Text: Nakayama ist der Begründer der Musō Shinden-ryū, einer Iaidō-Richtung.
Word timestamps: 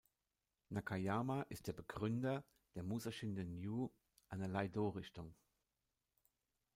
Nakayama 0.71 1.43
ist 1.49 1.67
der 1.67 1.73
Begründer 1.73 2.43
der 2.73 2.83
Musō 2.83 3.11
Shinden-ryū, 3.11 3.91
einer 4.29 4.47
Iaidō-Richtung. 4.47 5.35